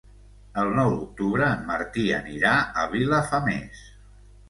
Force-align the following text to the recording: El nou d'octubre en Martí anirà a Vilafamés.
El 0.61 0.71
nou 0.79 0.89
d'octubre 0.95 1.51
en 1.57 1.63
Martí 1.69 2.07
anirà 2.23 2.57
a 2.87 2.91
Vilafamés. 2.97 3.89